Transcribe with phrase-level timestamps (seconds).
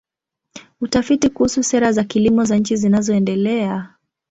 [0.81, 3.93] Utafiti kuhusu sera za kilimo za nchi zinazoendelea.